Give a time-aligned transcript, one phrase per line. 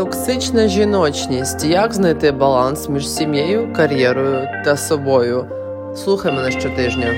[0.00, 1.64] Токсична жіночність.
[1.64, 5.46] Як знайти баланс між сім'єю, кар'єрою та собою?
[5.96, 7.14] Слухай мене щотижня.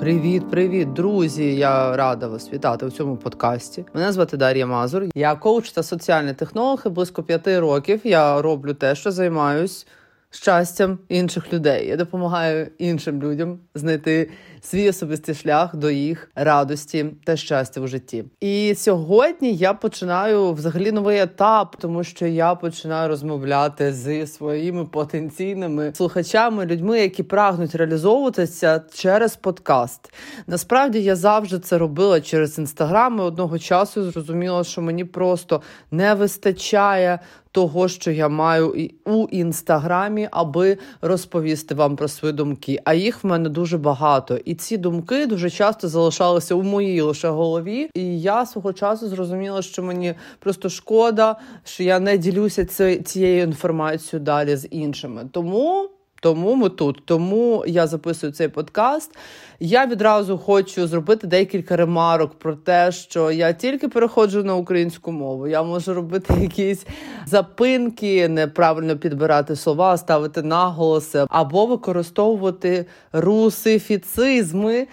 [0.00, 1.56] Привіт, привіт, друзі!
[1.56, 3.84] Я рада вас вітати у цьому подкасті.
[3.94, 5.02] Мене звати Дар'я Мазур.
[5.14, 6.82] Я коуч та соціальний технолог.
[6.86, 9.86] і Близько п'яти років я роблю те, що займаюсь
[10.30, 11.88] щастям інших людей.
[11.88, 14.30] Я допомагаю іншим людям знайти
[14.60, 18.24] свій особистий шлях до їх радості та щастя в житті.
[18.40, 25.92] І сьогодні я починаю взагалі новий етап, тому що я починаю розмовляти зі своїми потенційними
[25.94, 30.12] слухачами, людьми, які прагнуть реалізовуватися через подкаст.
[30.46, 33.20] Насправді я завжди це робила через інстаграм.
[33.20, 37.18] Одного часу зрозуміла, що мені просто не вистачає
[37.52, 42.78] того, що я маю у інстаграмі, аби розповісти вам про свої думки.
[42.84, 44.36] А їх в мене дуже багато.
[44.36, 47.90] І ці думки дуже часто залишалися у моїй лише голові.
[47.94, 52.64] І я свого часу зрозуміла, що мені просто шкода, що я не ділюся
[53.04, 55.28] цією інформацією далі з іншими.
[55.32, 55.90] Тому.
[56.20, 59.16] Тому ми тут, тому я записую цей подкаст.
[59.62, 65.46] Я відразу хочу зробити декілька ремарок про те, що я тільки переходжу на українську мову.
[65.46, 66.86] Я можу робити якісь
[67.26, 74.86] запинки, неправильно підбирати слова, ставити наголоси або використовувати русифіцизми.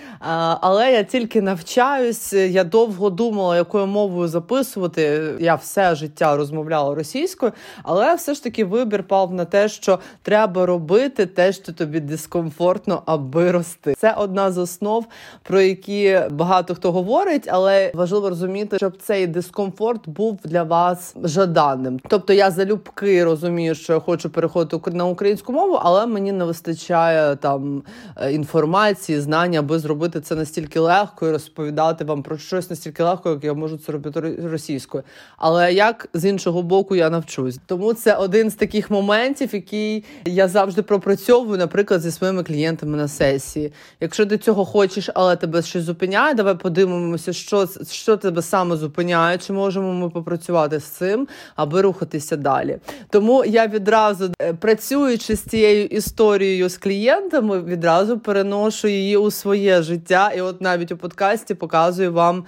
[0.62, 2.34] Але я тільки навчаюсь.
[2.34, 5.34] Я довго думала, якою мовою записувати.
[5.40, 7.52] Я все життя розмовляла російською,
[7.84, 13.04] але все ж таки вибір пав на те, що треба робити те, що тобі дискомфортно,
[13.06, 13.94] аби рости.
[13.98, 15.06] Це одна з основ,
[15.44, 22.00] про які багато хто говорить, але важливо розуміти, щоб цей дискомфорт був для вас жаданим.
[22.10, 27.36] Тобто я залюбки розумію, що я хочу переходити на українську мову, але мені не вистачає
[27.36, 27.84] там
[28.16, 33.30] е, інформації, знання, аби зробити це настільки легко і розповідати вам про щось настільки легко,
[33.30, 34.20] як я можу це робити
[34.52, 35.04] російською.
[35.38, 40.48] Але як з іншого боку я навчусь, тому це один з таких моментів, який я
[40.48, 43.74] завжди пропрацьовую, наприклад, зі своїми клієнтами на сесії.
[44.00, 46.34] Якщо до цього хочеш, але тебе щось зупиняє.
[46.34, 52.36] Давай подивимося, що що тебе саме зупиняє, чи можемо ми попрацювати з цим, аби рухатися
[52.36, 52.78] далі.
[53.10, 59.82] Тому я відразу е, працюючи з цією історією з клієнтами, відразу переношу її у своє
[59.82, 60.32] життя.
[60.38, 62.46] І от навіть у подкасті показую вам.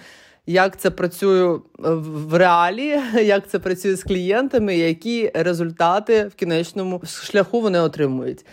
[0.49, 7.61] Як це працює в реалі, як це працює з клієнтами, які результати в кінечному шляху
[7.61, 8.45] вони отримують.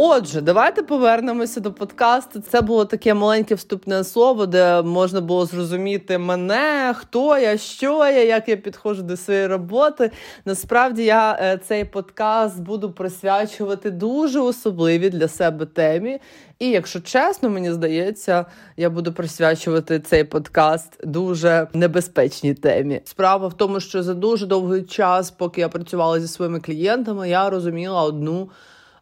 [0.00, 2.40] Отже, давайте повернемося до подкасту.
[2.40, 8.24] Це було таке маленьке вступне слово, де можна було зрозуміти мене, хто я, що я,
[8.24, 10.10] як я підходжу до своєї роботи.
[10.44, 16.18] Насправді я е, цей подкаст буду присвячувати дуже особливі для себе темі.
[16.58, 23.00] І якщо чесно, мені здається, я буду присвячувати цей подкаст дуже небезпечній темі.
[23.04, 27.50] Справа в тому, що за дуже довгий час, поки я працювала зі своїми клієнтами, я
[27.50, 28.50] розуміла одну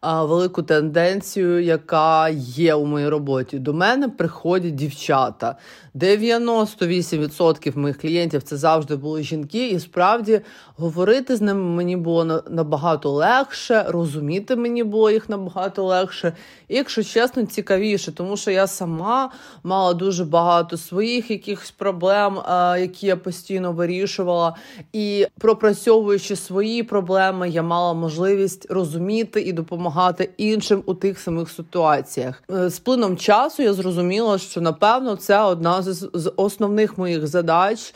[0.07, 3.59] велику тенденцію, яка є у моїй роботі.
[3.59, 5.57] До мене приходять дівчата.
[5.95, 10.41] 98% моїх клієнтів це завжди були жінки, і справді
[10.77, 16.33] говорити з ними мені було набагато легше, розуміти мені було їх набагато легше.
[16.69, 19.31] І, якщо чесно, цікавіше, тому що я сама
[19.63, 22.39] мала дуже багато своїх якихось проблем,
[22.81, 24.57] які я постійно вирішувала.
[24.93, 29.96] І пропрацьовуючи свої проблеми, я мала можливість розуміти і допомагати
[30.37, 32.43] іншим у тих самих ситуаціях.
[32.51, 37.95] Е, з плином часу я зрозуміла, що напевно це одна з основних моїх задач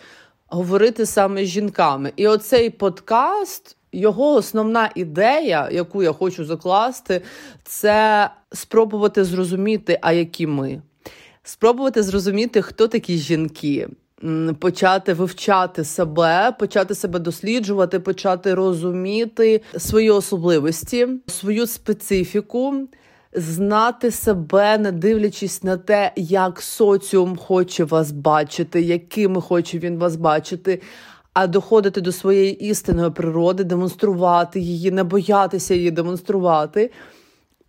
[0.49, 2.13] говорити саме з жінками.
[2.17, 3.77] І оцей подкаст.
[3.93, 7.23] Його основна ідея, яку я хочу закласти,
[7.65, 10.83] це спробувати зрозуміти, а які ми.
[11.43, 13.89] Спробувати зрозуміти, хто такі жінки,
[14.59, 22.89] почати вивчати себе, почати себе досліджувати, почати розуміти свої особливості, свою специфіку
[23.33, 30.17] знати себе, не дивлячись на те, як соціум хоче вас бачити, якими хоче він вас
[30.17, 30.83] бачити.
[31.33, 36.91] А доходити до своєї істинної природи, демонструвати її, не боятися її демонструвати.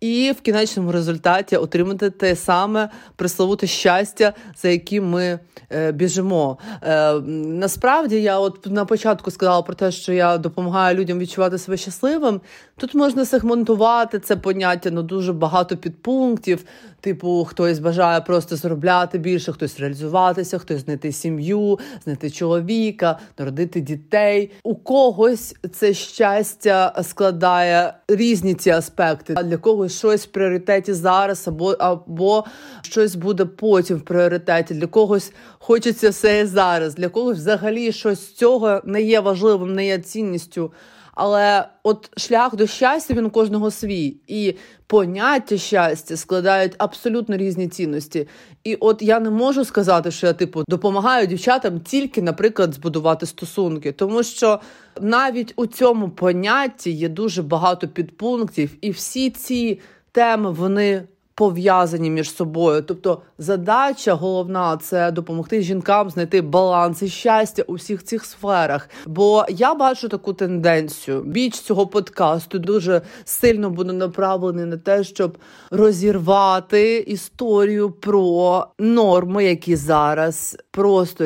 [0.02, 5.38] І в кінечному результаті отримати те саме присловуте щастя, за яким ми
[5.72, 6.58] е, біжимо.
[6.82, 7.12] Е,
[7.46, 12.40] Насправді я от на початку сказала про те, що я допомагаю людям відчувати себе щасливим.
[12.76, 16.64] Тут можна сегментувати це поняття на дуже багато підпунктів.
[17.02, 24.50] Типу, хтось бажає просто заробляти більше, хтось реалізуватися, хтось знайти сім'ю, знайти чоловіка, народити дітей.
[24.62, 29.34] У когось це щастя складає різні ці аспекти.
[29.36, 32.44] А для когось щось в пріоритеті зараз, або або
[32.82, 34.74] щось буде потім в пріоритеті.
[34.74, 39.86] Для когось хочеться все зараз, для когось взагалі щось з цього не є важливим, не
[39.86, 40.72] є цінністю.
[41.14, 44.54] Але от шлях до щастя він кожного свій, і
[44.86, 48.28] поняття щастя складають абсолютно різні цінності.
[48.64, 53.92] І от я не можу сказати, що я типу допомагаю дівчатам тільки, наприклад, збудувати стосунки,
[53.92, 54.60] тому що
[55.00, 59.80] навіть у цьому понятті є дуже багато підпунктів, і всі ці
[60.12, 61.02] теми вони
[61.34, 62.82] пов'язані між собою.
[62.82, 68.88] Тобто задача головна це допомогти жінкам знайти баланс і щастя у всіх цих сферах.
[69.06, 71.22] Бо я бачу таку тенденцію.
[71.22, 75.38] Біч цього подкасту дуже сильно буде направлений на те, щоб
[75.70, 81.24] розірвати історію про норми, які зараз просто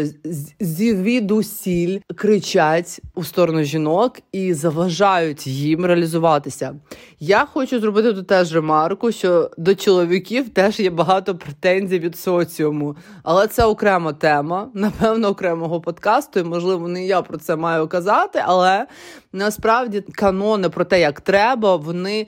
[0.61, 6.75] звідусіль кричать у сторону жінок і заважають їм реалізуватися.
[7.21, 12.97] Я хочу зробити тут теж ремарку, що до чоловіків теж є багато претензій від соціуму,
[13.23, 16.41] але це окрема тема, напевно, окремого подкасту.
[16.41, 18.87] і, Можливо, не я про це маю казати, але
[19.33, 22.27] насправді канони про те, як треба, вони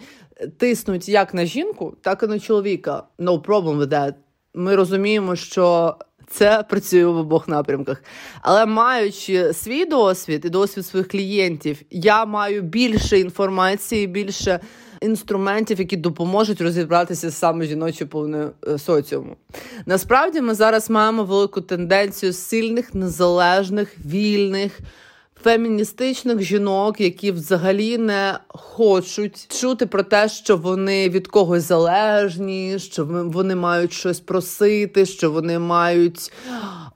[0.58, 3.02] тиснуть як на жінку, так і на чоловіка.
[3.18, 4.14] No problem with that.
[4.54, 5.96] Ми розуміємо, що
[6.30, 8.02] це працює в обох напрямках.
[8.42, 14.60] Але маючи свій досвід і досвід своїх клієнтів, я маю більше інформації, більше
[15.00, 19.36] інструментів, які допоможуть розібратися саме жіночою повною е, соціуму.
[19.86, 24.80] Насправді ми зараз маємо велику тенденцію сильних, незалежних, вільних
[25.42, 33.04] феміністичних жінок, які взагалі не хочуть чути про те, що вони від когось залежні, що
[33.04, 36.32] вони мають щось просити, що вони мають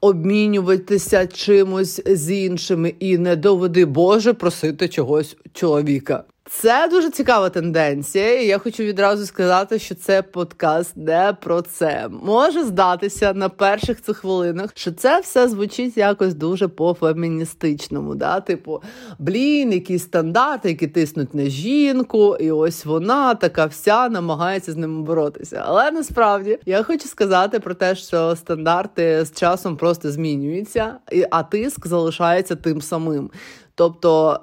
[0.00, 6.24] обмінюватися чимось з іншими, і не доведи Боже просити чогось чоловіка.
[6.54, 12.08] Це дуже цікава тенденція, і я хочу відразу сказати, що це подкаст не про це.
[12.22, 18.14] Може здатися на перших цих хвилинах, що це все звучить якось дуже по-феміністичному.
[18.14, 18.40] Да?
[18.40, 18.82] Типу,
[19.18, 25.02] блін, якісь стандарти, які тиснуть на жінку, і ось вона така вся намагається з ними
[25.02, 25.62] боротися.
[25.66, 30.94] Але насправді я хочу сказати про те, що стандарти з часом просто змінюються,
[31.30, 33.30] а тиск залишається тим самим.
[33.74, 34.40] Тобто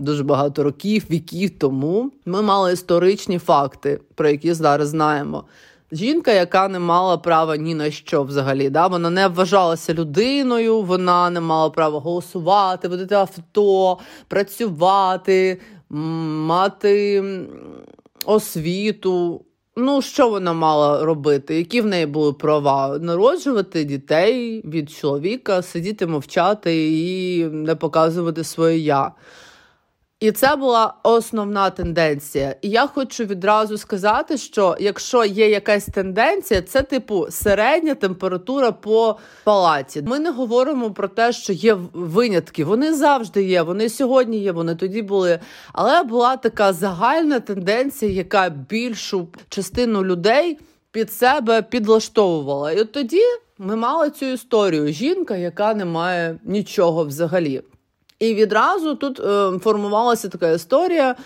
[0.00, 5.44] дуже багато років, віків тому ми мали історичні факти, про які зараз знаємо.
[5.92, 8.86] Жінка, яка не мала права ні на що взагалі, да?
[8.86, 13.98] вона не вважалася людиною, вона не мала права голосувати, водити авто,
[14.28, 17.24] працювати, мати
[18.24, 19.44] освіту.
[19.76, 21.56] Ну, що вона мала робити?
[21.56, 22.98] Які в неї були права?
[22.98, 29.12] Народжувати дітей від чоловіка, сидіти мовчати і не показувати своє я.
[30.20, 32.54] І це була основна тенденція.
[32.62, 39.16] І я хочу відразу сказати, що якщо є якась тенденція, це типу середня температура по
[39.44, 40.02] палаті.
[40.02, 42.64] Ми не говоримо про те, що є винятки.
[42.64, 43.62] Вони завжди є.
[43.62, 45.38] Вони сьогодні є, вони тоді були.
[45.72, 50.58] Але була така загальна тенденція, яка більшу частину людей
[50.92, 52.72] під себе підлаштовувала.
[52.72, 53.22] І от тоді
[53.58, 57.62] ми мали цю історію: жінка, яка не має нічого взагалі.
[58.20, 61.16] І відразу тут е, формувалася така історія.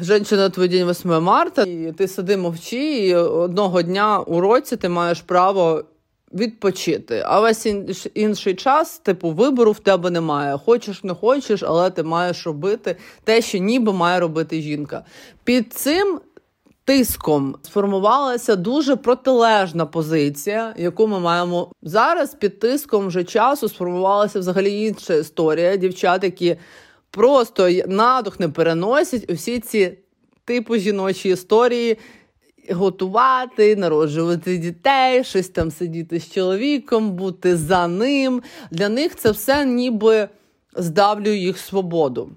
[0.00, 4.88] Женщина, твій день 8 марта, і ти сиди мовчи, і одного дня у році ти
[4.88, 5.84] маєш право
[6.32, 7.22] відпочити.
[7.26, 7.66] А весь
[8.14, 10.58] інший час, типу, вибору в тебе немає.
[10.64, 15.04] Хочеш, не хочеш, але ти маєш робити те, що ніби має робити жінка.
[15.44, 16.20] Під цим
[16.84, 22.34] тиском сформувалася дуже протилежна позиція, яку ми маємо зараз.
[22.34, 25.76] Під тиском вже часу сформувалася взагалі інша історія.
[25.76, 26.56] Дівчат, які
[27.10, 29.98] просто надух не переносять усі ці
[30.44, 31.98] типу жіночі історії.
[32.70, 38.42] Готувати, народжувати дітей, щось там сидіти з чоловіком, бути за ним.
[38.70, 40.28] Для них це все ніби
[40.76, 42.30] здавлює їх свободу.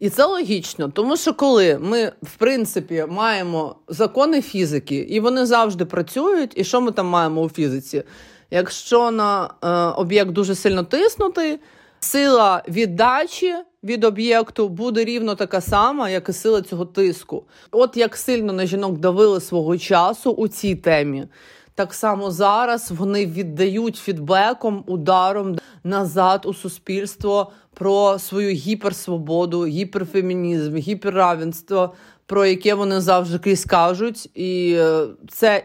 [0.00, 5.84] І це логічно, тому що коли ми, в принципі, маємо закони фізики, і вони завжди
[5.84, 8.02] працюють, і що ми там маємо у фізиці?
[8.50, 9.68] Якщо на е,
[10.00, 11.60] об'єкт дуже сильно тиснути,
[12.00, 17.44] сила віддачі від об'єкту буде рівно така сама, як і сила цього тиску.
[17.70, 21.26] От як сильно на жінок давили свого часу у цій темі.
[21.74, 31.94] Так само зараз вони віддають фідбеком, ударом назад у суспільство про свою гіперсвободу, гіперфемінізм, гіперравенство,
[32.26, 34.30] про яке вони завжди кажуть.
[34.34, 35.64] І е, це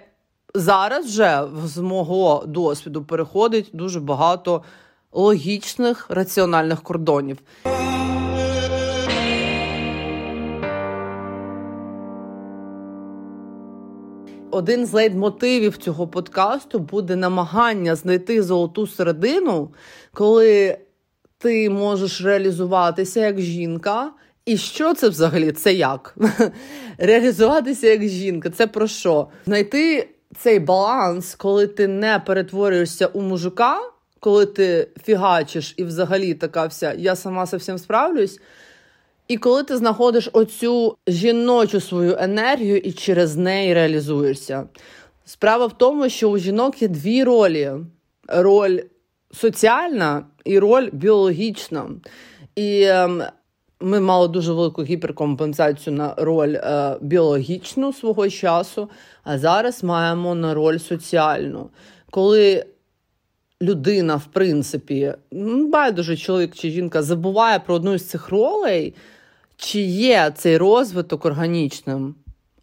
[0.55, 4.63] зараз вже з мого досвіду переходить дуже багато
[5.11, 7.37] логічних раціональних кордонів.
[14.59, 19.73] Один з лейтмотивів цього подкасту буде намагання знайти золоту середину,
[20.13, 20.77] коли
[21.37, 24.11] ти можеш реалізуватися як жінка.
[24.45, 25.51] І що це взагалі?
[25.51, 26.15] Це як?
[26.97, 28.49] Реалізуватися як жінка.
[28.49, 29.27] Це про що?
[29.45, 33.79] Знайти цей баланс, коли ти не перетворюєшся у мужика,
[34.19, 38.39] коли ти фігачиш і взагалі така вся я сама со всім справлюсь.
[39.29, 44.67] І коли ти знаходиш оцю жіночу свою енергію і через неї реалізуєшся.
[45.25, 47.71] Справа в тому, що у жінок є дві ролі:
[48.27, 48.79] роль
[49.31, 51.89] соціальна і роль біологічна.
[52.55, 53.31] І е,
[53.79, 58.89] ми мали дуже велику гіперкомпенсацію на роль е, біологічну свого часу,
[59.23, 61.69] а зараз маємо на роль соціальну.
[62.11, 62.65] Коли
[63.61, 65.13] людина, в принципі,
[65.71, 68.93] байдуже чоловік чи жінка забуває про одну з цих ролей,
[69.59, 72.15] чи є цей розвиток органічним?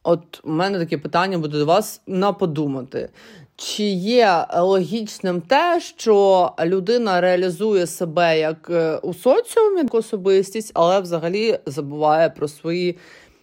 [0.03, 3.09] От у мене таке питання буде до вас на подумати.
[3.57, 11.01] Чи є логічним те, що людина реалізує себе як е, у соціумі як особистість, але
[11.01, 12.99] взагалі забуває про свої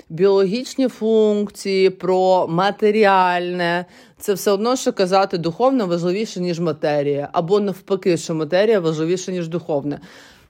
[0.10, 3.86] біологічні функції, про матеріальне?
[4.17, 9.48] Це все одно, що казати духовне важливіше, ніж матерія, або навпаки, що матерія важливіша, ніж
[9.48, 10.00] духовне.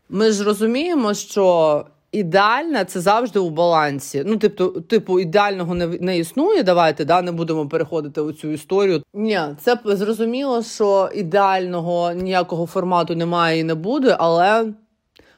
[0.10, 4.24] Ми ж розуміємо, що ідеальне це завжди у балансі.
[4.26, 6.64] Ну, типу, типу, ідеального не не існує.
[6.64, 9.04] Давайте да, не будемо переходити у цю історію.
[9.14, 14.66] Ні, це зрозуміло, що ідеального ніякого формату немає і не буде, але.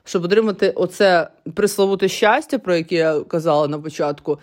[0.07, 4.39] Щоб отримати оце присловуте щастя, про яке я казала на початку,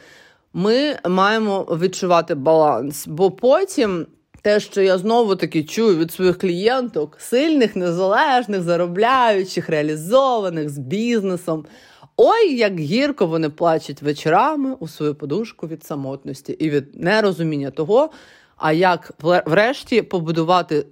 [0.53, 3.07] ми маємо відчувати баланс.
[3.07, 4.07] Бо потім
[4.43, 11.65] те, що я знову таки чую від своїх клієнток, сильних, незалежних, заробляючих, реалізованих з бізнесом.
[12.17, 18.11] Ой, як гірко вони плачуть вечорами у свою подушку від самотності і від нерозуміння того,
[18.57, 19.13] а як
[19.47, 20.87] врешті побудувати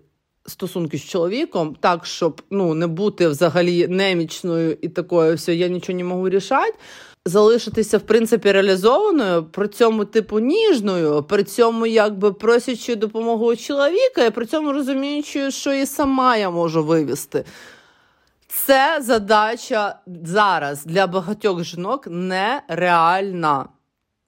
[0.46, 5.98] стосунки з чоловіком так, щоб ну, не бути взагалі немічною і такою, все, я нічого
[5.98, 6.74] не можу рішати.
[7.26, 14.30] Залишитися, в принципі, реалізованою, при цьому, типу, ніжною, при цьому якби просячи допомогу чоловіка, і
[14.30, 17.44] при цьому розуміючи, що і сама я можу вивести.
[18.52, 23.68] Це задача зараз для багатьох жінок нереальна.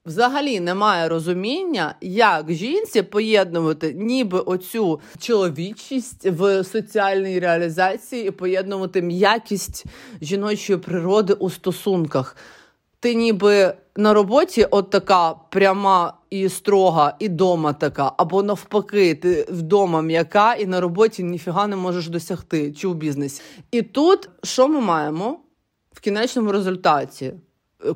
[0.05, 9.85] Взагалі немає розуміння, як жінці поєднувати ніби оцю чоловічість в соціальній реалізації і поєднувати м'якість
[10.21, 12.37] жіночої природи у стосунках.
[13.03, 19.47] Ти ніби на роботі от така пряма і строга, і дома така, або навпаки, ти
[19.49, 23.41] вдома м'яка, і на роботі ніфіга не можеш досягти чи у бізнесі.
[23.71, 25.39] І тут що ми маємо
[25.91, 27.33] в кінечному результаті?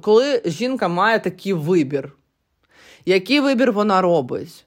[0.01, 2.15] Коли жінка має такий вибір,
[3.05, 4.65] який вибір вона робить?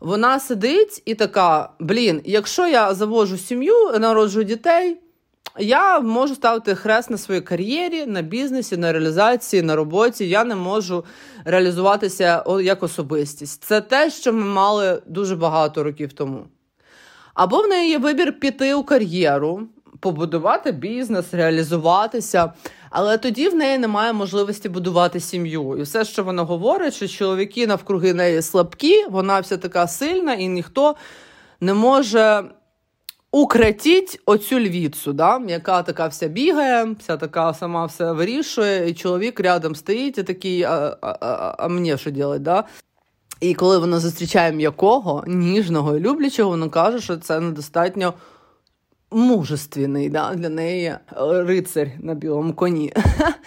[0.00, 4.96] Вона сидить і така: блін, якщо я завожу сім'ю, народжу дітей,
[5.58, 10.28] я можу ставити хрест на своїй кар'єрі, на бізнесі, на реалізації, на роботі.
[10.28, 11.04] Я не можу
[11.44, 13.64] реалізуватися як особистість.
[13.64, 16.44] Це те, що ми мали дуже багато років тому.
[17.34, 19.60] Або в неї є вибір піти у кар'єру,
[20.00, 22.52] побудувати бізнес, реалізуватися.
[22.90, 25.76] Але тоді в неї немає можливості будувати сім'ю.
[25.78, 30.48] І все, що вона говорить, що чоловіки навкруги неї слабкі, вона вся така сильна, і
[30.48, 30.96] ніхто
[31.60, 32.44] не може
[33.34, 35.40] укротіть оцю львіцу, да?
[35.48, 40.62] яка така вся бігає, вся така сама все вирішує, і чоловік рядом стоїть і такий,
[40.62, 42.64] а а, а, а мені що робити, да?
[43.40, 48.14] І коли вона зустрічає м'якого, ніжного і люблячого, вона каже, що це недостатньо
[49.10, 52.92] мужественний да, для неї рицарь на білому коні.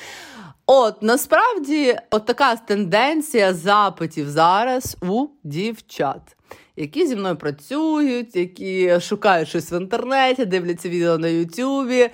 [0.65, 6.36] От насправді от така тенденція запитів зараз у дівчат,
[6.75, 12.09] які зі мною працюють, які шукають щось в інтернеті, дивляться відео на Ютубі.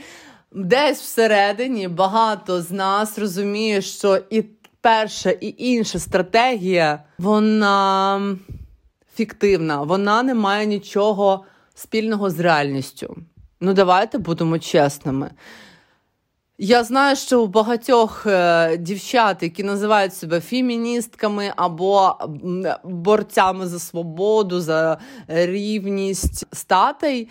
[0.52, 4.44] Десь всередині багато з нас розуміє, що і
[4.82, 8.38] перша, і інша стратегія, вона
[9.16, 13.18] фіктивна, вона не має нічого спільного з реальністю.
[13.62, 15.32] Ну, давайте будемо чесними.
[16.66, 22.18] Я знаю, що у багатьох е, дівчат, які називають себе феміністками або
[22.84, 27.30] борцями за свободу, за рівність статей.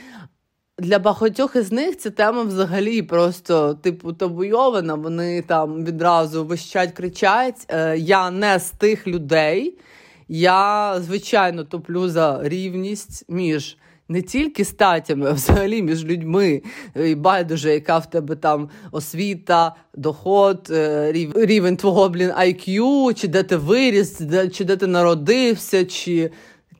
[0.78, 4.94] Для багатьох із них ця тема взагалі просто типу табуйована.
[4.94, 7.66] Вони там відразу вищать, кричать.
[7.68, 9.78] Е, я не з тих людей.
[10.28, 13.76] Я, звичайно, топлю за рівність між
[14.12, 16.62] не тільки статями, а взагалі між людьми.
[17.06, 23.42] І байдуже, яка в тебе там освіта, доход, е, рівень твого блін IQ, чи де
[23.42, 26.30] ти виріс, чи де ти народився, чи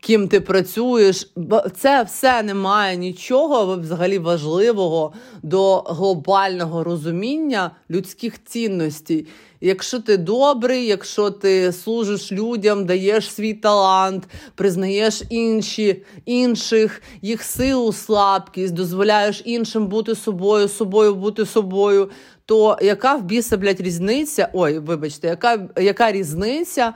[0.00, 1.32] ким ти працюєш.
[1.76, 5.12] Це все не має нічого взагалі важливого
[5.42, 9.26] до глобального розуміння людських цінностей.
[9.64, 17.92] Якщо ти добрий, якщо ти служиш людям, даєш свій талант, признаєш інші, інших, їх силу,
[17.92, 22.10] слабкість, дозволяєш іншим бути собою, собою бути собою,
[22.44, 24.48] то яка в біса, блядь, різниця?
[24.52, 26.94] Ой, вибачте, яка, яка різниця?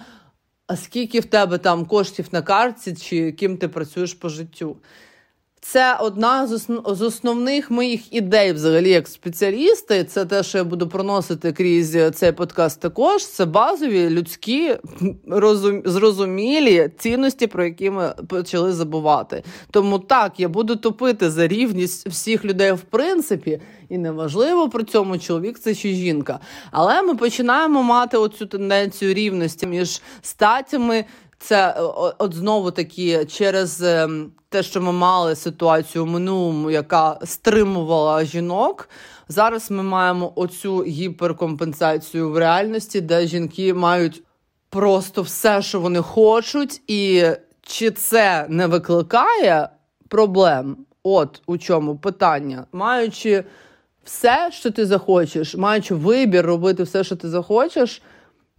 [0.66, 4.76] а скільки в тебе там коштів на карті, чи ким ти працюєш по життю.
[5.68, 6.46] Це одна
[6.86, 11.98] з основних моїх ідей, взагалі, як спеціаліста, і це те, що я буду проносити крізь
[12.14, 12.80] цей подкаст.
[12.80, 14.76] Також це базові людські
[15.28, 15.82] розум...
[15.84, 19.42] зрозумілі цінності, про які ми почали забувати.
[19.70, 25.18] Тому так я буду топити за рівність всіх людей в принципі, і неважливо при цьому
[25.18, 26.40] чоловік це чи жінка.
[26.70, 31.04] Але ми починаємо мати оцю тенденцію рівності між статями.
[31.38, 31.74] Це
[32.18, 38.88] от знову таки через ем, те, що ми мали ситуацію в минулому, яка стримувала жінок.
[39.28, 44.22] Зараз ми маємо оцю гіперкомпенсацію в реальності, де жінки мають
[44.70, 47.24] просто все, що вони хочуть, і
[47.62, 49.68] чи це не викликає
[50.08, 50.76] проблем?
[51.02, 53.44] От у чому питання, маючи
[54.04, 58.02] все, що ти захочеш, маючи вибір робити все, що ти захочеш.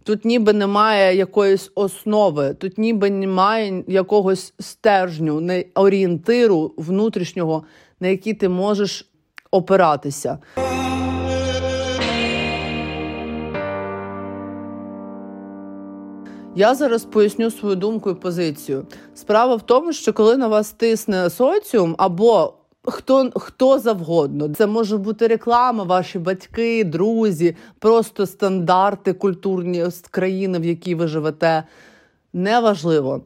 [0.08, 7.64] Тут ніби немає якоїсь основи, тут ніби немає якогось стержню, не орієнтиру внутрішнього,
[8.00, 9.10] на який ти можеш
[9.50, 10.38] опиратися.
[16.56, 18.86] Я зараз поясню свою думку і позицію.
[19.14, 24.96] Справа в тому, що коли на вас тисне соціум або Хто хто завгодно, це може
[24.96, 31.64] бути реклама, ваші батьки, друзі, просто стандарти культурні країни, в якій ви живете.
[32.32, 33.22] Неважливо.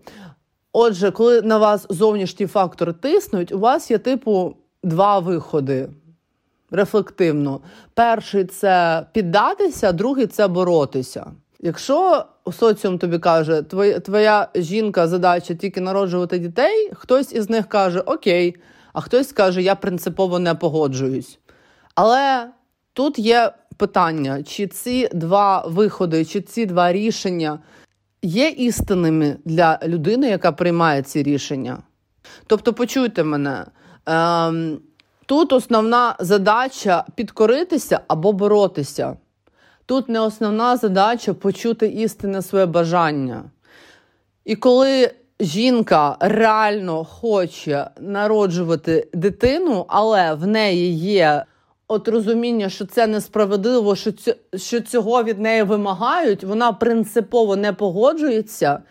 [0.73, 5.89] Отже, коли на вас зовнішні фактори тиснуть, у вас є типу два виходи
[6.71, 7.61] рефлективно.
[7.95, 11.27] Перший це піддатися, другий це боротися.
[11.61, 18.01] Якщо соціум тобі каже, твоя, твоя жінка задача тільки народжувати дітей, хтось із них каже
[18.01, 18.57] Окей
[18.93, 21.39] а хтось скаже, я принципово не погоджуюсь.
[21.95, 22.49] Але
[22.93, 27.59] тут є питання, чи ці два виходи, чи ці два рішення
[28.23, 31.79] є істинними для людини, яка приймає ці рішення.
[32.47, 33.67] Тобто, почуйте мене.
[34.07, 34.79] Ем,
[35.27, 39.17] Тут основна задача підкоритися або боротися.
[39.87, 43.45] Тут не основна задача почути істинне своє бажання.
[44.45, 45.11] І коли
[45.43, 51.45] жінка реально хоче народжувати дитину, але в неї є
[51.89, 54.13] от розуміння, що це несправедливо, що
[54.57, 58.83] що цього від неї вимагають, вона принципово не погоджується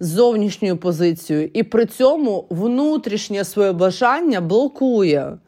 [0.00, 5.38] з зовнішньою позицією, і при цьому внутрішнє своє бажання блокує.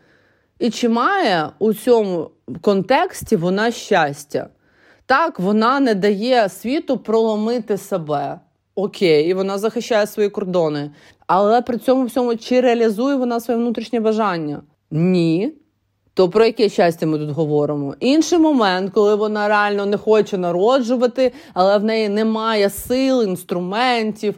[0.59, 4.49] І чи має у цьому контексті вона щастя?
[5.07, 8.41] Так, вона не дає світу проломити себе.
[8.75, 10.91] Окей, вона захищає свої кордони.
[11.27, 14.63] Але при цьому всьому чи реалізує вона своє внутрішнє бажання?
[14.91, 15.53] Ні.
[16.15, 17.95] То про яке щастя ми тут говоримо?
[18.01, 24.35] Інший момент, коли вона реально не хоче народжувати, але в неї немає сил, інструментів,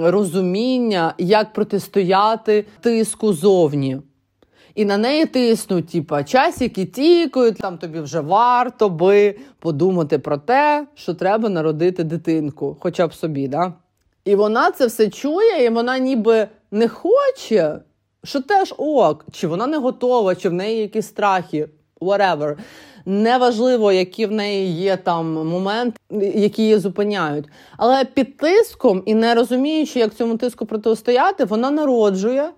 [0.00, 3.98] розуміння, як протистояти тиску зовні
[4.76, 10.86] і на неї тиснуть, типа часики тікають, там тобі вже варто би подумати про те,
[10.94, 13.48] що треба народити дитинку, хоча б собі.
[13.48, 13.72] да?
[14.24, 17.78] І вона це все чує, і вона ніби не хоче,
[18.24, 21.68] що теж ок, чи вона не готова, чи в неї якісь страхи,
[22.00, 22.56] whatever.
[23.06, 25.98] Неважливо, які в неї є там моменти,
[26.34, 27.44] які її зупиняють.
[27.76, 32.50] Але під тиском і не розуміючи, як цьому тиску протистояти, вона народжує.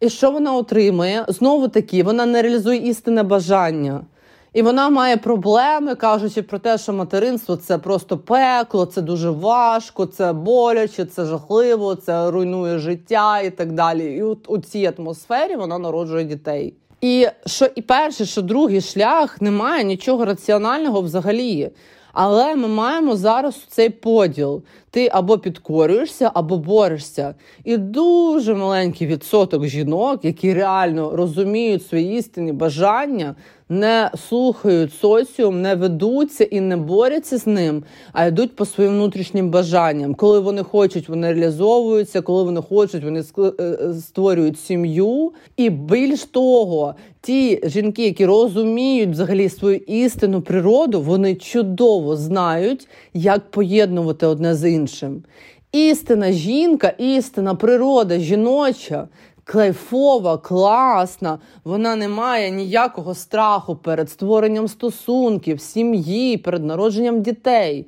[0.00, 1.24] І що вона отримує?
[1.28, 4.00] Знову таки, вона не реалізує істинне бажання.
[4.52, 10.06] І вона має проблеми, кажучи про те, що материнство це просто пекло, це дуже важко,
[10.06, 14.16] це боляче, це жахливо, це руйнує життя і так далі.
[14.16, 16.74] І от у цій атмосфері вона народжує дітей.
[17.00, 21.70] І що і перший, що другий шлях немає нічого раціонального взагалі.
[22.18, 24.62] Але ми маємо зараз цей поділ.
[24.90, 27.34] Ти або підкорюєшся, або борешся.
[27.64, 33.34] І дуже маленький відсоток жінок, які реально розуміють свої істинні бажання,
[33.68, 39.50] не слухають соціум, не ведуться і не борються з ним, а йдуть по своїм внутрішнім
[39.50, 40.14] бажанням.
[40.14, 45.32] Коли вони хочуть, вони реалізовуються, коли вони хочуть, вони е, е, створюють сім'ю.
[45.56, 53.50] І більш того, ті жінки, які розуміють взагалі свою істинну природу, вони чудово знають, як
[53.50, 55.22] поєднувати одне з іншим.
[55.72, 59.08] Істина жінка, істина природа жіноча
[59.46, 61.38] кайфова, класна.
[61.64, 67.86] Вона не має ніякого страху перед створенням стосунків, сім'ї, перед народженням дітей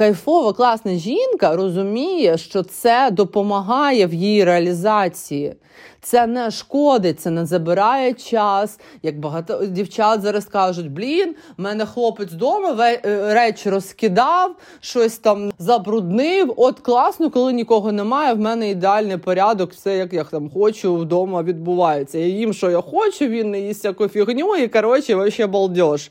[0.00, 5.54] кайфова, класна жінка розуміє, що це допомагає в її реалізації.
[6.00, 8.80] Це не шкодить, це не забирає час.
[9.02, 13.00] Як багато дівчат зараз кажуть, блін, в мене хлопець вдома е,
[13.34, 16.54] речі розкидав, щось там забруднив.
[16.56, 18.34] От класно, коли нікого немає.
[18.34, 22.18] В мене ідеальний порядок, все як я там хочу, вдома відбувається.
[22.18, 26.10] Я їм, що я хочу, він не їсть всяку фігню, і коротше, вообще балдеж.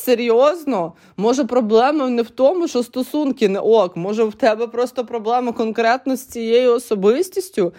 [0.00, 3.96] Серйозно, може, проблема не в тому, що стосунки не ок.
[3.96, 7.72] Може, в тебе просто проблема конкретно з цією особистістю.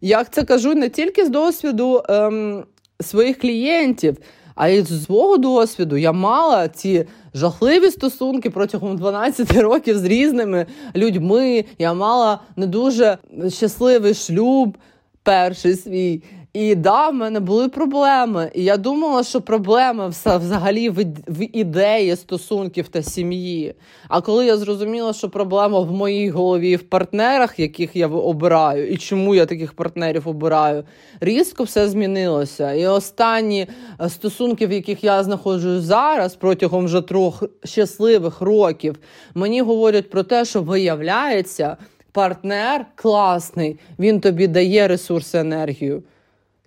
[0.00, 2.64] Я це кажу не тільки з досвіду ем,
[3.00, 4.16] своїх клієнтів,
[4.54, 5.96] а й з свого досвіду.
[5.96, 11.64] Я мала ці жахливі стосунки протягом 12 років з різними людьми.
[11.78, 14.76] Я мала не дуже щасливий шлюб,
[15.22, 16.22] перший свій.
[16.58, 18.50] І да, в мене були проблеми.
[18.54, 21.04] І я думала, що проблеми взагалі в,
[21.52, 23.74] ідеї стосунків та сім'ї.
[24.08, 28.96] А коли я зрозуміла, що проблема в моїй голові в партнерах, яких я обираю, і
[28.96, 30.84] чому я таких партнерів обираю,
[31.20, 32.72] різко все змінилося.
[32.72, 33.66] І останні
[34.00, 38.98] е, стосунки, в яких я знаходжусь зараз, протягом вже трьох щасливих років,
[39.34, 41.76] мені говорять про те, що виявляється,
[42.12, 46.02] партнер класний, він тобі дає ресурси енергію.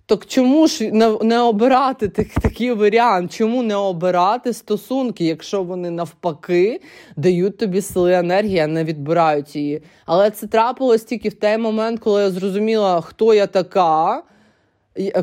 [0.06, 3.32] Так чому ж не, не обирати так, такий варіант?
[3.32, 6.80] Чому не обирати стосунки, якщо вони навпаки
[7.16, 9.82] дають тобі сили енергії, а не відбирають її?
[10.06, 14.22] Але це трапилось тільки в той момент, коли я зрозуміла, хто я така,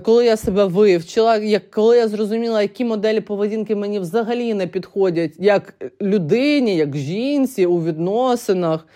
[0.03, 5.33] коли я себе вивчила, як коли я зрозуміла, які моделі поведінки мені взагалі не підходять
[5.39, 8.87] як людині, як жінці у відносинах.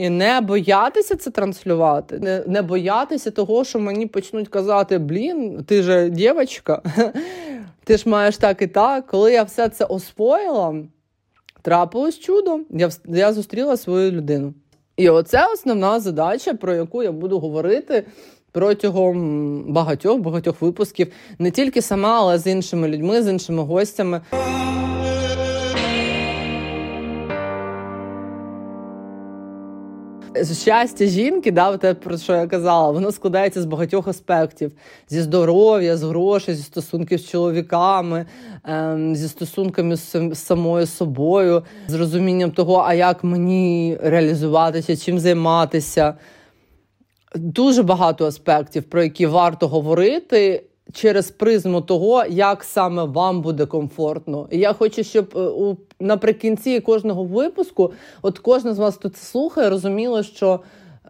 [0.00, 5.82] І не боятися це транслювати, не не боятися того, що мені почнуть казати: блін, ти
[5.82, 6.82] же дівчинка,
[7.84, 9.06] ти ж маєш так і так.
[9.06, 10.74] Коли я все це освоїла,
[11.62, 12.60] трапилось чудо.
[12.70, 14.54] Я я зустріла свою людину.
[14.96, 18.04] І оце основна задача, про яку я буду говорити
[18.52, 24.20] протягом багатьох багатьох випусків, не тільки сама, але з іншими людьми, з іншими гостями.
[30.52, 34.72] Щастя жінки, да, те, про що я казала, воно складається з багатьох аспектів:
[35.08, 38.26] зі здоров'я, з грошей, зі стосунків з чоловіками,
[38.64, 46.14] ем, зі стосунками з, самою собою, з розумінням того, а як мені реалізуватися, чим займатися.
[47.34, 54.48] Дуже багато аспектів, про які варто говорити через призму того, як саме вам буде комфортно.
[54.50, 59.70] І я хочу, щоб е, у наприкінці кожного випуску, от кожен з вас це слухає,
[59.70, 60.60] розуміло, що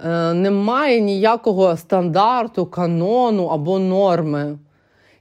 [0.04, 4.58] е, немає ніякого стандарту, канону або норми.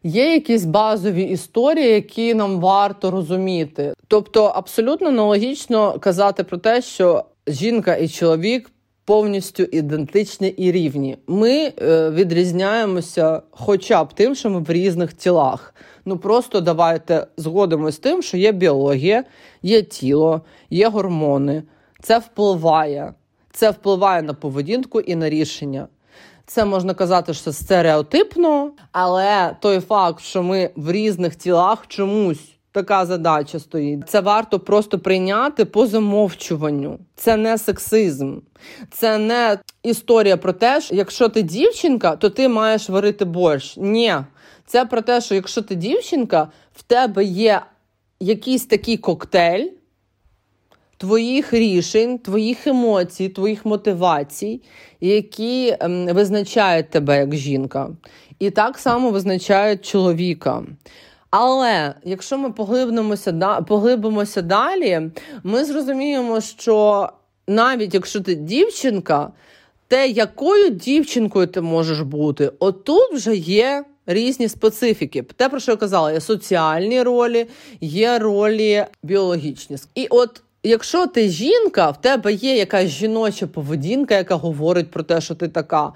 [0.03, 3.93] Є якісь базові історії, які нам варто розуміти.
[4.07, 8.71] Тобто, абсолютно нелогічно казати про те, що жінка і чоловік
[9.09, 11.17] повністю ідентичні і рівні.
[11.27, 15.75] Ми е, відрізняємося хоча б тим, що ми в різних тілах.
[16.05, 19.23] Ну просто давайте згодимося з тим, що є біологія,
[19.61, 21.63] є тіло, є гормони.
[22.01, 23.13] Це впливає.
[23.51, 25.87] Це впливає на поведінку і на рішення.
[26.45, 33.05] Це можна казати, що стереотипно, але той факт, що ми в різних тілах чомусь така
[33.05, 34.09] задача стоїть.
[34.09, 36.99] Це варто просто прийняти по замовчуванню.
[37.15, 38.37] Це не сексизм,
[38.91, 43.77] це не історія про те, що якщо ти дівчинка, то ти маєш варити борщ.
[43.77, 44.13] Ні,
[44.65, 47.61] це про те, що якщо ти дівчинка, в тебе є
[48.19, 49.67] якийсь такий коктейль.
[50.97, 54.61] Твоїх рішень, твоїх емоцій, твоїх мотивацій,
[55.01, 57.89] які ем, визначають тебе як жінка,
[58.39, 60.63] і так само визначають чоловіка.
[61.29, 65.01] Але якщо ми поглибимося поглибимося далі,
[65.43, 67.09] ми зрозуміємо, що
[67.47, 69.31] навіть якщо ти дівчинка,
[69.87, 75.23] те, якою дівчинкою ти можеш бути, отут вже є різні специфіки.
[75.23, 77.47] Те, про що я казала, є соціальні ролі,
[77.81, 79.77] є ролі біологічні.
[79.95, 80.41] І от.
[80.63, 85.47] Якщо ти жінка, в тебе є якась жіноча поведінка, яка говорить про те, що ти
[85.47, 85.93] така.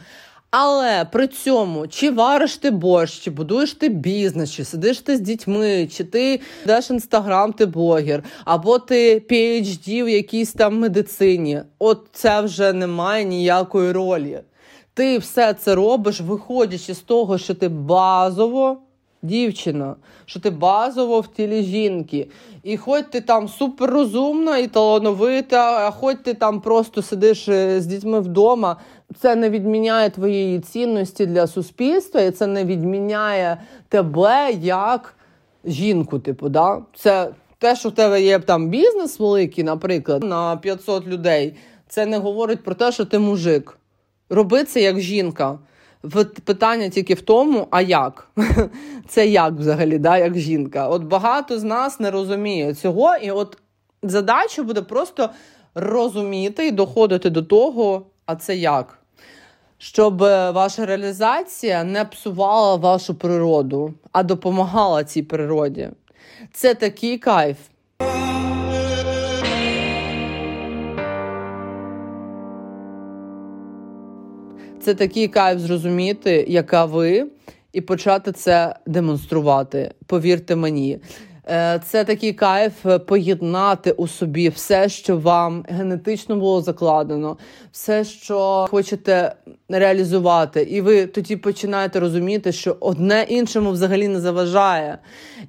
[0.56, 5.20] Але при цьому, чи вариш ти борщ, чи будуєш ти бізнес, чи сидиш ти з
[5.20, 12.08] дітьми, чи ти даш інстаграм, ти блогер, або ти PHD в якійсь там медицині, от
[12.12, 14.40] це вже не має ніякої ролі.
[14.94, 18.78] Ти все це робиш, виходячи з того, що ти базово
[19.24, 22.28] дівчина, що ти базово в тілі жінки.
[22.64, 27.86] І хоч ти там суперрозумна і талановита, а хоч ти там просто сидиш е, з
[27.86, 28.78] дітьми вдома,
[29.20, 33.58] це не відміняє твоєї цінності для суспільства, і це не відміняє
[33.90, 35.16] тебе як
[35.66, 36.20] жінку.
[36.20, 36.82] Типу, да?
[36.96, 41.54] Це те, що в тебе є там бізнес великий, наприклад, на 500 людей,
[41.88, 43.78] це не говорить про те, що ти мужик.
[44.30, 45.60] Роби це як жінка.
[46.44, 48.28] Питання тільки в тому, а як?
[49.08, 50.88] Це як взагалі, да, як жінка?
[50.88, 53.58] От багато з нас не розуміє цього, і от
[54.04, 55.30] задача буде просто
[55.76, 59.00] розуміти і доходити до того, а це як?
[59.78, 65.90] Щоб е, ваша реалізація не псувала вашу природу, а допомагала цій природі.
[66.52, 67.58] Це такий кайф.
[74.84, 77.28] Це такий кайф зрозуміти, яка ви,
[77.74, 79.92] і почати це демонструвати.
[80.06, 81.00] Повірте мені.
[81.50, 87.38] Е, це такий кайф е, поєднати у собі все, що вам генетично було закладено,
[87.72, 89.36] все, що хочете
[89.70, 94.98] реалізувати, і ви тоді починаєте розуміти, що одне іншому взагалі не заважає,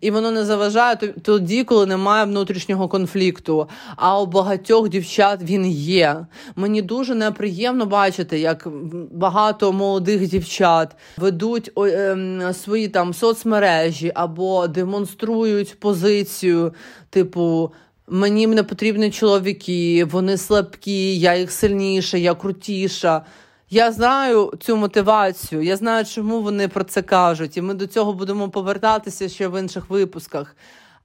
[0.00, 3.68] і воно не заважає тоді, коли немає внутрішнього конфлікту.
[3.96, 6.26] А у багатьох дівчат він є.
[6.56, 8.68] Мені дуже неприємно бачити, як
[9.12, 16.74] багато молодих дівчат ведуть ем, свої там соцмережі або демонструють позицію,
[17.10, 17.72] типу.
[18.08, 23.24] Мені не потрібні чоловіки, вони слабкі, я їх сильніша, я крутіша.
[23.70, 28.12] Я знаю цю мотивацію, я знаю, чому вони про це кажуть, і ми до цього
[28.12, 30.56] будемо повертатися ще в інших випусках.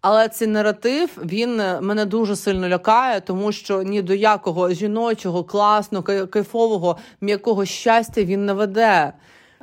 [0.02, 6.28] Але цей наратив він мене дуже сильно лякає, тому що ні до якого жіночого, класного,
[6.28, 9.14] кайфового, м'якого щастя він не веде.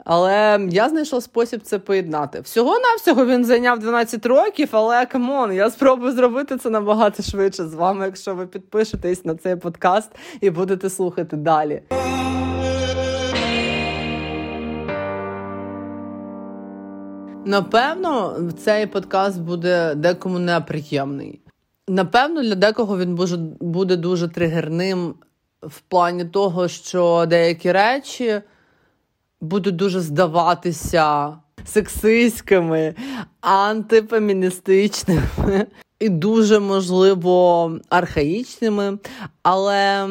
[0.09, 2.41] Але я знайшла спосіб це поєднати.
[2.41, 7.67] Всього навсього він зайняв 12 років, але come on, я спробую зробити це набагато швидше
[7.67, 11.83] з вами, якщо ви підпишетесь на цей подкаст і будете слухати далі.
[17.45, 21.41] Напевно, цей подкаст буде декому неприємний.
[21.89, 23.19] Напевно, для декого він
[23.61, 25.15] буде дуже тригерним
[25.63, 28.43] в плані того, що деякі речі
[29.41, 32.95] будуть дуже здаватися сексистськими,
[33.41, 35.67] антифеміністичними
[36.01, 38.99] і дуже, можливо, архаїчними.
[39.43, 40.09] Але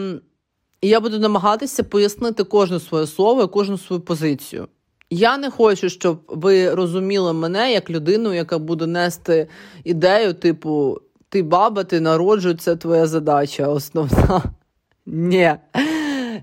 [0.81, 4.67] я буду намагатися пояснити кожне своє слово і кожну свою позицію.
[5.09, 9.47] Я не хочу, щоб ви розуміли мене як людину, яка буде нести
[9.83, 14.43] ідею, типу, ти баба, ти народжуй, це твоя задача основна.
[15.05, 15.55] Ні.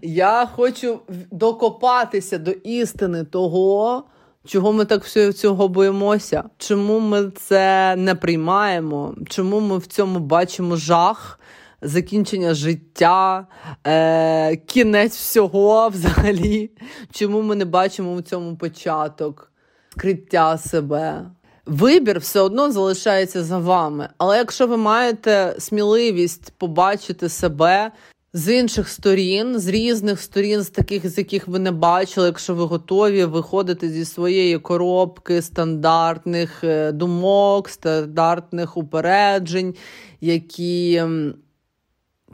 [0.03, 1.01] Я хочу
[1.31, 4.05] докопатися до істини того,
[4.47, 10.19] чого ми так всього цього боїмося, чому ми це не приймаємо, чому ми в цьому
[10.19, 11.39] бачимо жах
[11.83, 13.47] закінчення життя,
[13.87, 16.71] е, кінець всього взагалі.
[17.13, 19.53] Чому ми не бачимо в цьому початок,
[19.91, 21.31] скриття себе?
[21.67, 24.09] Вибір все одно залишається за вами.
[24.19, 27.91] Але якщо ви маєте сміливість побачити себе
[28.35, 32.65] з інших сторін, з різних сторін, з таких, з яких ви не бачили, якщо ви
[32.65, 39.75] готові виходити зі своєї коробки стандартних е, думок, стандартних упереджень,
[40.21, 41.03] які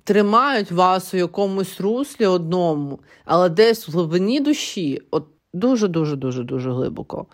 [0.04, 6.70] тримають вас у якомусь руслі одному, але десь в глибині душі, от дуже-дуже дуже дуже
[6.70, 7.26] глибоко,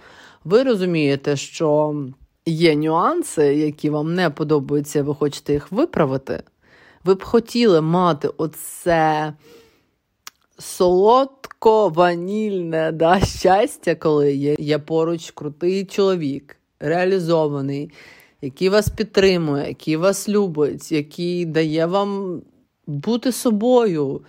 [0.45, 1.95] ви розумієте, що
[2.47, 6.43] є нюанси, які вам не подобаються, ви хочете їх виправити.
[7.05, 9.33] Ви б хотіли мати оце
[10.59, 17.91] солодко-ванільне да, щастя, коли є, є поруч крутий чоловік, реалізований,
[18.43, 22.43] який вас підтримує, який вас любить, який дає вам
[22.87, 24.21] бути собою,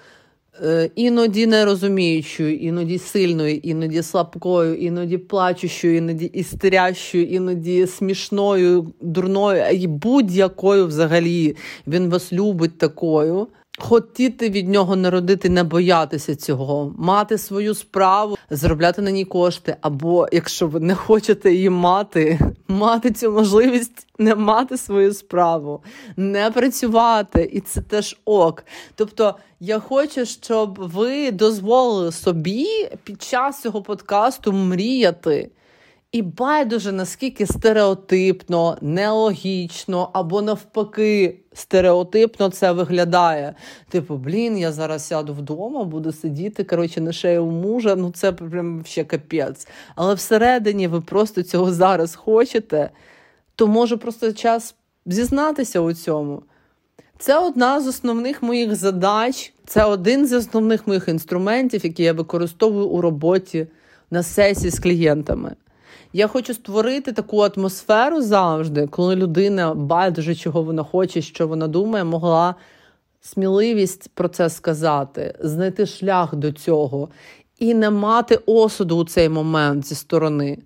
[0.95, 9.87] іноді не розуміючою, іноді сильною, іноді слабкою, іноді плачущою, іноді істерящою, іноді смішною, дурною, і
[9.87, 11.55] будь-якою взагалі
[11.87, 13.47] він вас любить такою.
[13.77, 19.75] Хотіти від нього народити, не боятися цього, мати свою справу, заробляти на ній кошти.
[19.81, 25.83] Або якщо ви не хочете її мати, мати цю можливість не мати свою справу,
[26.17, 28.65] не працювати, і це теж ок.
[28.95, 32.67] Тобто, я хочу, щоб ви дозволили собі
[33.03, 35.49] під час цього подкасту мріяти.
[36.15, 43.56] І байдуже наскільки стереотипно, нелогічно або навпаки стереотипно це виглядає.
[43.89, 48.86] Типу, блін, я зараз сяду вдома, буду сидіти, коротше, на шею мужа, ну це прям
[48.86, 49.67] ще капець.
[49.95, 52.89] Але всередині ви просто цього зараз хочете,
[53.56, 54.75] то може просто час
[55.06, 56.43] зізнатися у цьому.
[57.17, 62.88] Це одна з основних моїх задач, це один з основних моїх інструментів, які я використовую
[62.88, 63.67] у роботі
[64.12, 65.56] на сесії з клієнтами.
[66.15, 72.04] Я хочу створити таку атмосферу завжди, коли людина байдуже, чого вона хоче, що вона думає,
[72.04, 72.56] могла
[73.21, 77.10] сміливість про це сказати, знайти шлях до цього
[77.60, 80.58] і не мати осуду у цей момент зі сторони.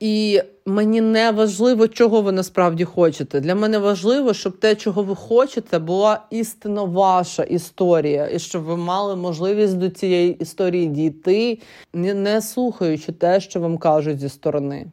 [0.00, 3.40] І мені не важливо, чого ви насправді хочете.
[3.40, 8.76] Для мене важливо, щоб те, чого ви хочете, була істинно ваша історія, і щоб ви
[8.76, 11.58] мали можливість до цієї історії дійти,
[11.92, 14.86] не слухаючи те, що вам кажуть зі сторони.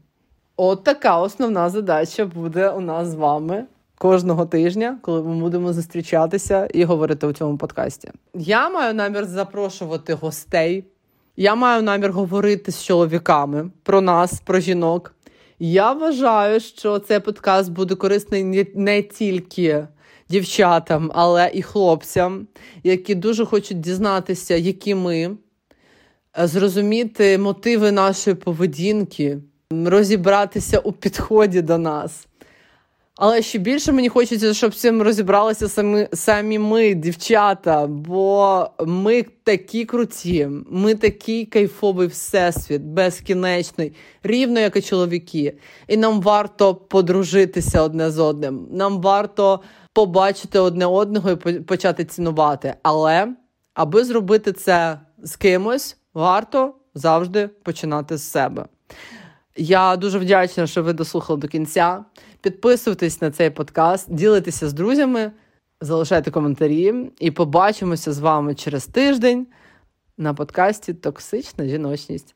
[0.57, 3.65] От така основна задача буде у нас з вами.
[3.97, 10.13] Кожного тижня, коли ми будемо зустрічатися і говорити у цьому подкасті, я маю намір запрошувати
[10.13, 10.83] гостей
[11.37, 15.14] я маю намір говорити з чоловіками про нас, про жінок.
[15.59, 19.87] Я вважаю, що цей подкаст буде корисний не тільки
[20.29, 22.47] дівчатам, але і хлопцям,
[22.83, 25.37] які дуже хочуть дізнатися, які ми,
[26.39, 29.39] е, зрозуміти мотиви нашої поведінки,
[29.71, 32.27] розібратися у підході до нас.
[33.17, 37.87] Але ще більше мені хочеться, щоб цим розібралися самі самі ми, дівчата.
[37.87, 45.57] Бо ми такі круті, ми такий кайфовий всесвіт, безкінечний, рівно як і чоловіки.
[45.87, 48.67] І нам варто подружитися одне з одним.
[48.71, 49.59] Нам варто
[49.93, 52.73] побачити одне одного і почати цінувати.
[52.83, 53.27] Але
[53.73, 58.65] аби зробити це з кимось, варто завжди починати з себе.
[59.57, 62.05] Я дуже вдячна, що ви дослухали до кінця.
[62.45, 65.31] Підписуйтесь на цей подкаст, ділитеся з друзями,
[65.81, 69.47] залишайте коментарі і побачимося з вами через тиждень
[70.17, 72.35] на подкасті Токсична жіночність.